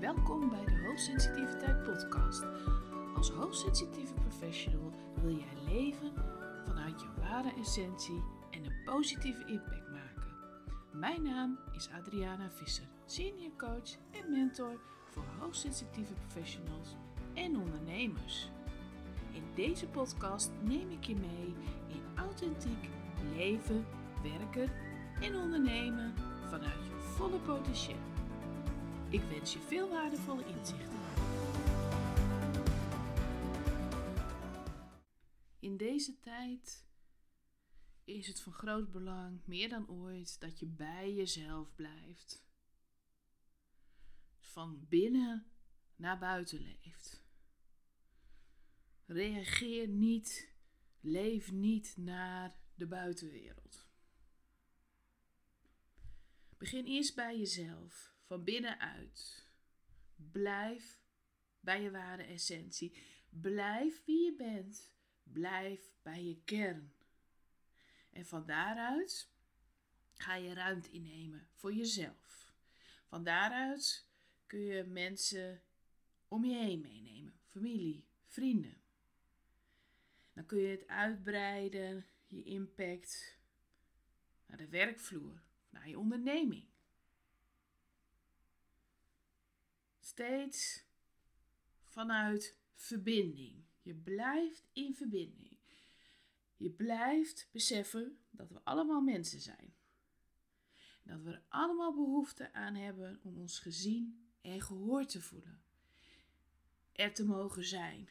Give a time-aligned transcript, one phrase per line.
[0.00, 2.44] Welkom bij de Hoogsensitiviteit Podcast.
[3.16, 4.92] Als hoogsensitieve professional
[5.22, 6.12] wil jij leven
[6.66, 10.32] vanuit je ware essentie en een positieve impact maken.
[10.92, 16.96] Mijn naam is Adriana Visser, senior coach en mentor voor hoogsensitieve professionals
[17.34, 18.50] en ondernemers.
[19.32, 21.54] In deze podcast neem ik je mee
[21.88, 22.88] in authentiek
[23.36, 23.86] leven,
[24.22, 24.72] werken
[25.20, 26.14] en ondernemen
[26.48, 28.09] vanuit je volle potentieel.
[29.10, 30.98] Ik wens je veel waardevolle inzichten.
[35.58, 36.86] In deze tijd
[38.04, 42.44] is het van groot belang, meer dan ooit, dat je bij jezelf blijft.
[44.38, 45.46] Van binnen
[45.96, 47.24] naar buiten leeft.
[49.06, 50.54] Reageer niet,
[51.00, 53.86] leef niet naar de buitenwereld.
[56.56, 59.46] Begin eerst bij jezelf, van binnenuit.
[60.16, 61.00] Blijf
[61.60, 62.96] bij je ware essentie.
[63.28, 64.92] Blijf wie je bent.
[65.22, 66.92] Blijf bij je kern.
[68.10, 69.30] En van daaruit
[70.14, 72.54] ga je ruimte innemen voor jezelf.
[73.06, 74.08] Van daaruit
[74.46, 75.62] kun je mensen
[76.28, 78.82] om je heen meenemen, familie, vrienden.
[80.32, 83.38] Dan kun je het uitbreiden, je impact
[84.46, 86.69] naar de werkvloer, naar je onderneming.
[90.20, 90.84] Steeds
[91.84, 93.64] vanuit verbinding.
[93.82, 95.58] Je blijft in verbinding.
[96.56, 99.74] Je blijft beseffen dat we allemaal mensen zijn.
[101.02, 105.62] Dat we er allemaal behoefte aan hebben om ons gezien en gehoord te voelen.
[106.92, 108.08] Er te mogen zijn.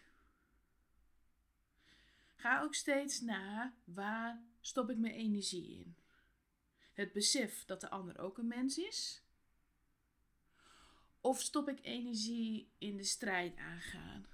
[2.35, 5.97] Ga ook steeds na waar stop ik mijn energie in.
[6.93, 9.23] Het besef dat de ander ook een mens is.
[11.21, 14.27] Of stop ik energie in de strijd aangaan.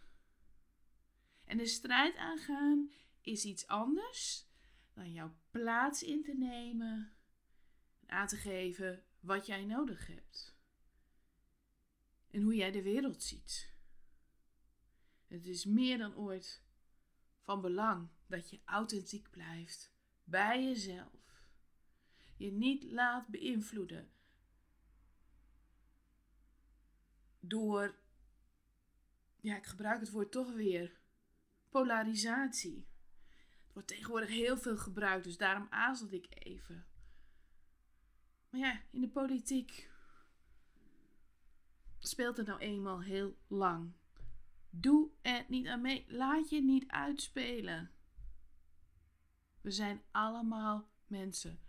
[1.43, 4.47] En de strijd aangaan is iets anders
[4.93, 7.13] dan jouw plaats in te nemen
[7.99, 10.55] en aan te geven wat jij nodig hebt.
[12.31, 13.73] En hoe jij de wereld ziet.
[15.27, 16.63] Het is meer dan ooit
[17.39, 19.93] van belang dat je authentiek blijft
[20.23, 21.47] bij jezelf.
[22.37, 24.11] Je niet laat beïnvloeden
[27.47, 27.95] door,
[29.39, 30.99] ja, ik gebruik het woord toch weer,
[31.69, 32.87] polarisatie.
[33.63, 36.85] Het wordt tegenwoordig heel veel gebruikt, dus daarom aarzelde ik even.
[38.49, 39.89] Maar ja, in de politiek
[41.99, 43.93] speelt het nou eenmaal heel lang.
[44.69, 46.05] Doe er niet aan mee.
[46.07, 47.91] Laat je niet uitspelen.
[49.61, 51.59] We zijn allemaal mensen.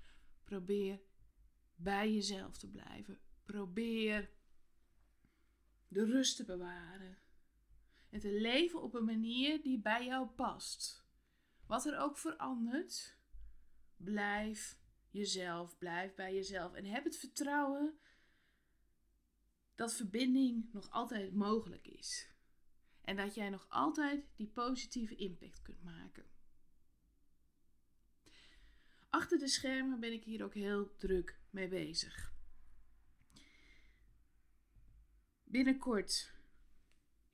[0.45, 1.01] Probeer
[1.75, 3.19] bij jezelf te blijven.
[3.45, 4.31] Probeer
[5.89, 7.19] de rust te bewaren.
[8.11, 11.05] En te leven op een manier die bij jou past.
[11.67, 13.17] Wat er ook verandert,
[13.97, 14.79] blijf
[15.11, 16.75] jezelf, blijf bij jezelf.
[16.75, 17.99] En heb het vertrouwen
[19.75, 22.35] dat verbinding nog altijd mogelijk is.
[23.01, 26.25] En dat jij nog altijd die positieve impact kunt maken.
[29.11, 32.36] Achter de schermen ben ik hier ook heel druk mee bezig.
[35.49, 36.33] Binnenkort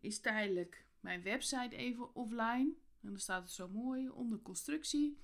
[0.01, 2.75] is tijdelijk mijn website even offline.
[3.01, 5.19] En dan staat het zo mooi onder constructie.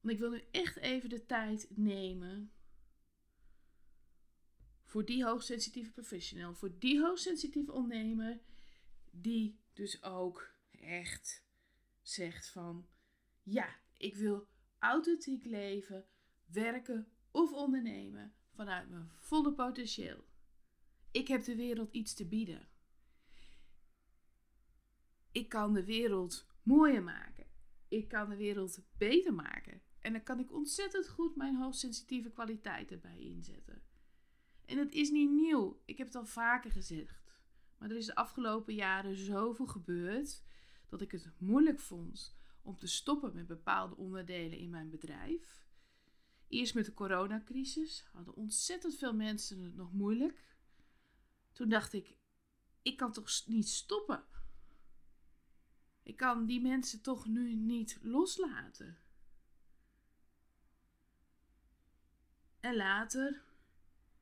[0.00, 2.52] Want ik wil nu echt even de tijd nemen
[4.84, 8.40] voor die hoogsensitieve professional, voor die hoogsensitieve ondernemer,
[9.10, 11.44] die dus ook echt
[12.02, 12.88] zegt van
[13.42, 14.48] ja, ik wil
[14.78, 16.06] authentiek leven,
[16.46, 20.24] werken of ondernemen vanuit mijn volle potentieel.
[21.10, 22.68] Ik heb de wereld iets te bieden.
[25.32, 27.46] Ik kan de wereld mooier maken.
[27.88, 29.82] Ik kan de wereld beter maken.
[29.98, 33.82] En dan kan ik ontzettend goed mijn hoogsensitieve kwaliteiten bij inzetten.
[34.64, 35.82] En het is niet nieuw.
[35.84, 37.38] Ik heb het al vaker gezegd.
[37.78, 40.42] Maar er is de afgelopen jaren zoveel gebeurd
[40.88, 45.66] dat ik het moeilijk vond om te stoppen met bepaalde onderdelen in mijn bedrijf.
[46.48, 50.49] Eerst met de coronacrisis hadden ontzettend veel mensen het nog moeilijk.
[51.52, 52.16] Toen dacht ik,
[52.82, 54.24] ik kan toch niet stoppen?
[56.02, 58.98] Ik kan die mensen toch nu niet loslaten?
[62.60, 63.42] En later,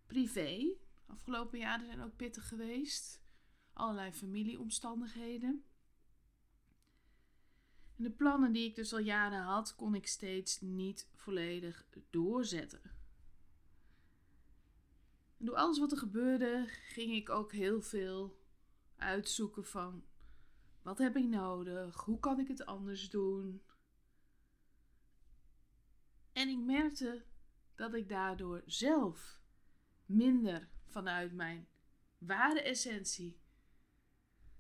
[0.07, 0.77] privé.
[1.07, 3.23] Afgelopen jaren zijn ook pittig geweest.
[3.73, 5.65] Allerlei familieomstandigheden.
[7.97, 12.98] En de plannen die ik dus al jaren had, kon ik steeds niet volledig doorzetten.
[15.39, 18.39] Door alles wat er gebeurde, ging ik ook heel veel
[18.97, 20.05] uitzoeken van
[20.83, 22.05] wat heb ik nodig?
[22.05, 23.63] Hoe kan ik het anders doen?
[26.33, 27.25] En ik merkte
[27.75, 29.41] dat ik daardoor zelf
[30.07, 31.69] minder vanuit mijn
[32.19, 33.41] ware essentie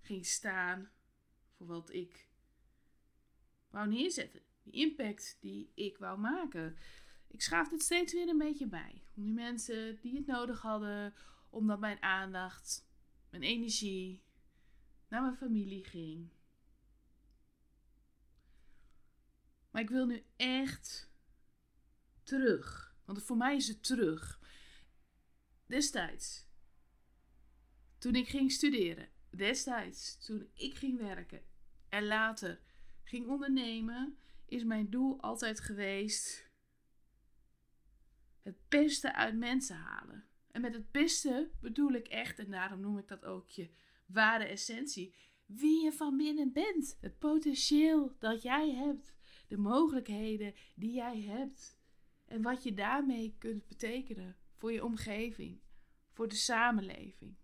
[0.00, 0.90] ging staan
[1.56, 2.28] voor wat ik
[3.70, 4.42] wou neerzetten.
[4.62, 6.76] Die impact die ik wou maken.
[7.28, 9.02] Ik schaaf het steeds weer een beetje bij.
[9.16, 11.14] Om die mensen die het nodig hadden,
[11.50, 12.88] omdat mijn aandacht,
[13.30, 14.22] mijn energie
[15.08, 16.30] naar mijn familie ging.
[19.70, 21.10] Maar ik wil nu echt
[22.22, 22.96] terug.
[23.04, 24.40] Want voor mij is het terug.
[25.66, 26.46] Destijds,
[27.98, 31.42] toen ik ging studeren, destijds, toen ik ging werken
[31.88, 32.60] en later
[33.02, 36.47] ging ondernemen, is mijn doel altijd geweest
[38.42, 40.24] het beste uit mensen halen.
[40.50, 43.70] En met het beste bedoel ik echt, en daarom noem ik dat ook je
[44.06, 45.14] ware essentie,
[45.46, 46.96] wie je van binnen bent.
[47.00, 49.14] Het potentieel dat jij hebt,
[49.48, 51.78] de mogelijkheden die jij hebt
[52.24, 55.60] en wat je daarmee kunt betekenen voor je omgeving,
[56.12, 57.36] voor de samenleving.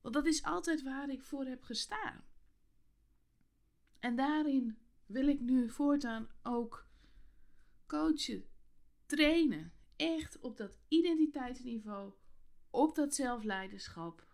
[0.00, 2.24] Want dat is altijd waar ik voor heb gestaan.
[3.98, 4.78] En daarin
[5.12, 6.86] wil ik nu voortaan ook
[7.86, 8.44] coachen,
[9.06, 9.72] trainen.
[9.96, 12.12] Echt op dat identiteitsniveau,
[12.70, 14.26] op dat zelfleiderschap.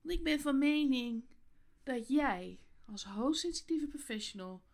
[0.00, 1.24] Want ik ben van mening
[1.82, 4.64] dat jij als hoogsensitieve professional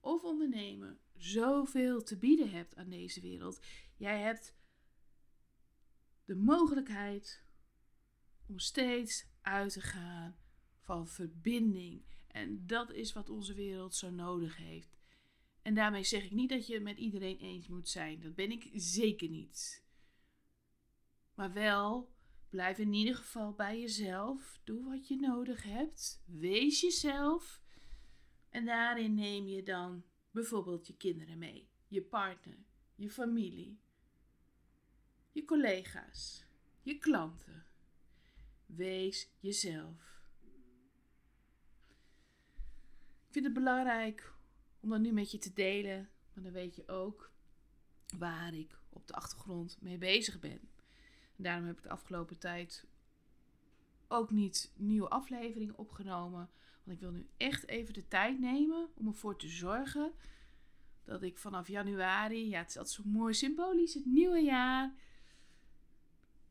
[0.00, 3.60] of ondernemer zoveel te bieden hebt aan deze wereld.
[3.96, 4.54] Jij hebt
[6.24, 7.44] de mogelijkheid
[8.46, 10.36] om steeds uit te gaan
[10.80, 12.04] van verbinding.
[12.36, 14.96] En dat is wat onze wereld zo nodig heeft.
[15.62, 18.20] En daarmee zeg ik niet dat je het met iedereen eens moet zijn.
[18.20, 19.84] Dat ben ik zeker niet.
[21.34, 22.12] Maar wel,
[22.48, 24.60] blijf in ieder geval bij jezelf.
[24.64, 26.22] Doe wat je nodig hebt.
[26.24, 27.62] Wees jezelf.
[28.48, 32.58] En daarin neem je dan bijvoorbeeld je kinderen mee, je partner,
[32.94, 33.78] je familie,
[35.32, 36.44] je collega's,
[36.82, 37.66] je klanten.
[38.66, 40.06] Wees jezelf.
[43.25, 44.32] Ik vind het belangrijk
[44.80, 47.30] om dat nu met je te delen, maar dan weet je ook
[48.18, 50.60] waar ik op de achtergrond mee bezig ben.
[51.36, 52.86] En daarom heb ik de afgelopen tijd
[54.08, 56.50] ook niet nieuwe afleveringen opgenomen.
[56.84, 60.12] Want ik wil nu echt even de tijd nemen om ervoor te zorgen
[61.04, 64.94] dat ik vanaf januari, ja, het is altijd zo mooi symbolisch, het nieuwe jaar,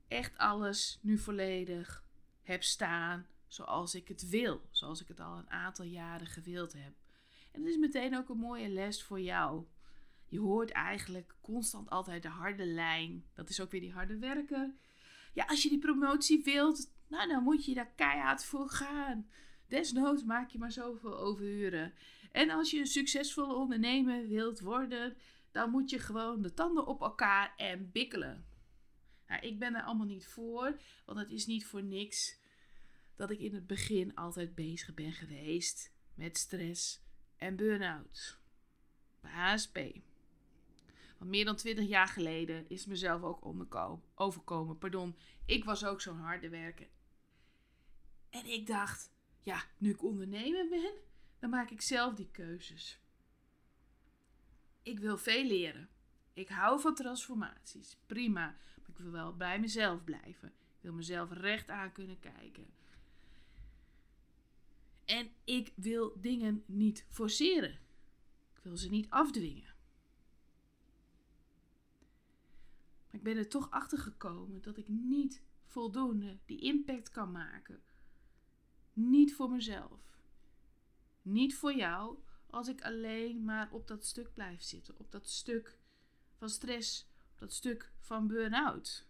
[0.08, 2.06] echt alles nu volledig
[2.42, 4.62] heb staan zoals ik het wil.
[4.72, 6.94] Zoals ik het al een aantal jaren gewild heb.
[7.52, 9.66] En het is meteen ook een mooie les voor jou.
[10.26, 13.26] Je hoort eigenlijk constant altijd de harde lijn.
[13.34, 14.74] Dat is ook weer die harde werker.
[15.34, 19.30] Ja, als je die promotie wilt, nou dan moet je daar keihard voor gaan.
[19.68, 21.94] Desnoods maak je maar zoveel overuren.
[22.32, 25.18] En als je een succesvolle ondernemer wilt worden,
[25.52, 28.46] dan moet je gewoon de tanden op elkaar en bikkelen.
[29.28, 32.44] Nou, ik ben er allemaal niet voor, want het is niet voor niks
[33.16, 37.02] dat ik in het begin altijd bezig ben geweest met stress
[37.38, 38.40] en burn-out.
[39.22, 39.80] HSP.
[41.18, 43.46] Want meer dan 20 jaar geleden is mezelf ook
[44.16, 44.78] overkomen.
[44.78, 46.88] Pardon, ik was ook zo'n harde werker.
[48.30, 49.12] En ik dacht,
[49.44, 50.94] ja, nu ik ondernemer ben,
[51.40, 53.00] dan maak ik zelf die keuzes.
[54.82, 55.90] Ik wil veel leren.
[56.34, 57.98] Ik hou van transformaties.
[58.06, 58.58] Prima.
[58.76, 60.48] Maar ik wil wel bij mezelf blijven.
[60.48, 62.68] Ik wil mezelf recht aan kunnen kijken.
[65.06, 67.80] En ik wil dingen niet forceren.
[68.54, 69.74] Ik wil ze niet afdwingen.
[73.12, 77.82] Ik ben er toch achter gekomen dat ik niet voldoende die impact kan maken.
[78.94, 80.00] Niet voor mezelf.
[81.22, 82.18] Niet voor jou
[82.50, 85.00] als ik alleen maar op dat stuk blijf zitten.
[85.00, 85.80] Op dat stuk
[86.38, 87.10] van stress.
[87.32, 89.08] Op dat stuk van burn-out.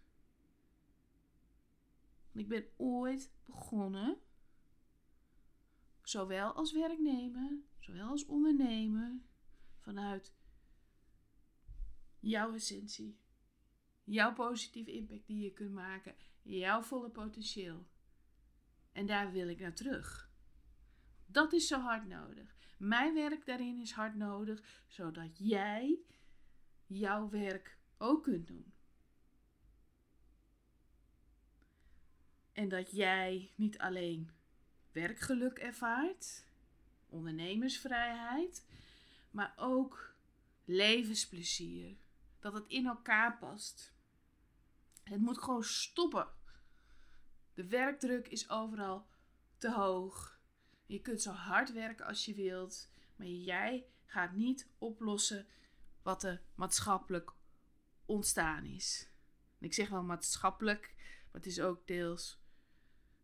[2.32, 4.18] Ik ben ooit begonnen
[6.08, 9.20] zowel als werknemer, zowel als ondernemer,
[9.78, 10.34] vanuit
[12.18, 13.18] jouw essentie,
[14.04, 17.86] jouw positieve impact die je kunt maken, jouw volle potentieel.
[18.92, 20.30] En daar wil ik naar terug.
[21.26, 22.56] Dat is zo hard nodig.
[22.78, 25.98] Mijn werk daarin is hard nodig, zodat jij
[26.86, 28.72] jouw werk ook kunt doen.
[32.52, 34.30] En dat jij niet alleen
[34.96, 36.44] werkgeluk ervaart,
[37.08, 38.66] ondernemersvrijheid,
[39.30, 40.14] maar ook
[40.64, 41.96] levensplezier.
[42.40, 43.94] Dat het in elkaar past.
[45.02, 46.28] Het moet gewoon stoppen.
[47.54, 49.06] De werkdruk is overal
[49.58, 50.40] te hoog.
[50.86, 55.46] Je kunt zo hard werken als je wilt, maar jij gaat niet oplossen
[56.02, 57.32] wat er maatschappelijk
[58.04, 59.10] ontstaan is.
[59.58, 62.40] ik zeg wel maatschappelijk, maar het is ook deels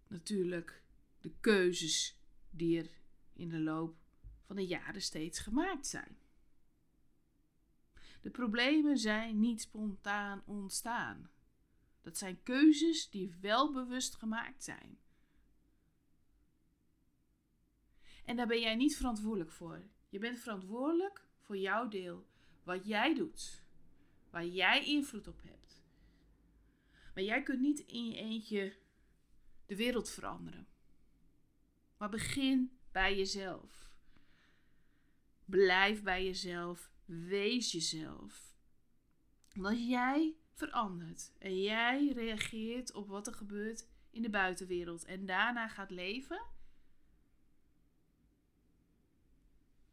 [0.09, 0.83] natuurlijk
[1.23, 2.19] de keuzes
[2.51, 2.91] die er
[3.33, 3.97] in de loop
[4.43, 6.17] van de jaren steeds gemaakt zijn.
[8.21, 11.31] De problemen zijn niet spontaan ontstaan.
[12.01, 14.99] Dat zijn keuzes die wel bewust gemaakt zijn.
[18.25, 19.83] En daar ben jij niet verantwoordelijk voor.
[20.09, 22.27] Je bent verantwoordelijk voor jouw deel.
[22.63, 23.63] Wat jij doet.
[24.31, 25.83] Waar jij invloed op hebt.
[27.15, 28.77] Maar jij kunt niet in je eentje
[29.67, 30.72] de wereld veranderen.
[32.03, 33.91] Maar begin bij jezelf.
[35.45, 36.91] Blijf bij jezelf.
[37.05, 38.55] Wees jezelf.
[39.63, 45.69] Als jij verandert en jij reageert op wat er gebeurt in de buitenwereld en daarna
[45.69, 46.47] gaat leven,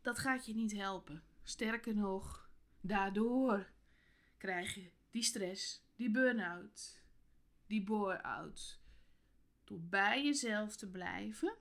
[0.02, 1.24] dat gaat je niet helpen.
[1.44, 2.50] Sterker nog,
[2.82, 3.72] daardoor
[4.38, 7.02] krijg je die stress, die burn-out,
[7.68, 8.80] die bore-out.
[9.64, 11.58] Door bij jezelf te blijven,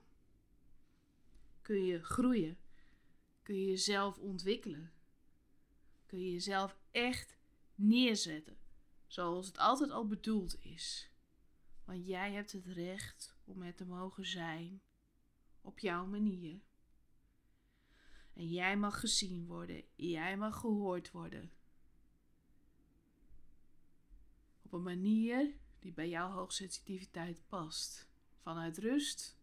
[1.69, 2.57] kun je groeien,
[3.43, 4.91] kun je jezelf ontwikkelen,
[6.05, 7.37] kun je jezelf echt
[7.75, 8.57] neerzetten
[9.07, 11.11] zoals het altijd al bedoeld is.
[11.85, 14.81] Want jij hebt het recht om het te mogen zijn
[15.61, 16.61] op jouw manier.
[18.33, 21.51] En jij mag gezien worden, jij mag gehoord worden.
[24.61, 28.09] Op een manier die bij jouw hoogsensitiviteit past.
[28.41, 29.38] Vanuit rust,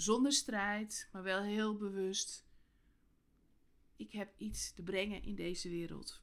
[0.00, 2.44] zonder strijd, maar wel heel bewust.
[3.96, 6.22] Ik heb iets te brengen in deze wereld.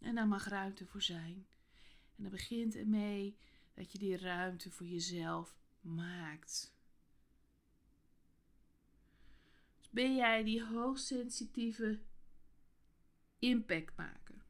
[0.00, 1.46] En daar mag ruimte voor zijn.
[2.16, 3.36] En dan begint ermee
[3.74, 6.72] dat je die ruimte voor jezelf maakt.
[9.76, 12.00] Dus ben jij die hoogsensitieve
[13.38, 14.42] impact maken.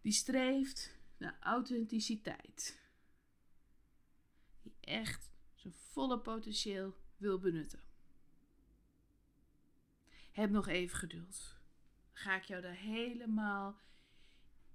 [0.00, 0.91] Die streeft
[1.40, 2.80] authenticiteit.
[4.62, 7.80] Die echt zijn volle potentieel wil benutten.
[10.32, 11.60] Heb nog even geduld
[12.22, 13.76] ga ik jou daar helemaal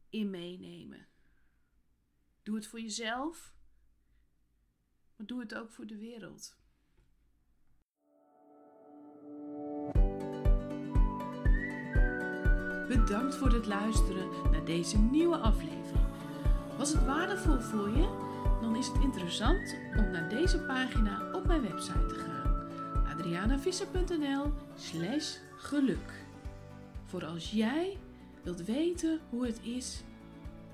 [0.09, 1.07] in meenemen.
[2.43, 3.55] Doe het voor jezelf,
[5.15, 6.55] maar doe het ook voor de wereld.
[12.87, 16.06] Bedankt voor het luisteren naar deze nieuwe aflevering.
[16.77, 18.25] Was het waardevol voor je?
[18.61, 22.69] Dan is het interessant om naar deze pagina op mijn website te gaan.
[23.13, 26.25] adrianavisser.nl slash geluk
[27.05, 27.97] voor als jij
[28.43, 30.01] wilt weten hoe het is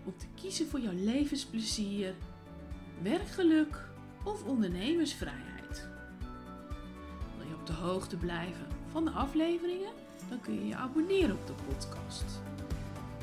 [0.06, 2.14] om te kiezen voor jouw levensplezier,
[3.02, 3.88] werkgeluk
[4.24, 5.88] of ondernemersvrijheid.
[7.38, 9.92] Wil je op de hoogte blijven van de afleveringen?
[10.30, 12.24] Dan kun je je abonneren op de podcast.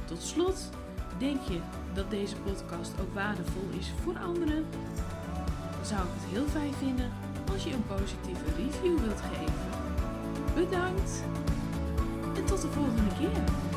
[0.05, 0.71] Tot slot,
[1.19, 1.61] denk je
[1.95, 4.65] dat deze podcast ook waardevol is voor anderen?
[5.77, 7.11] Dan zou ik het heel fijn vinden
[7.53, 9.71] als je een positieve review wilt geven.
[10.55, 11.23] Bedankt!
[12.37, 13.70] En tot de volgende keer.